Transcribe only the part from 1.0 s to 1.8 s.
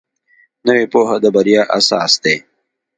د بریا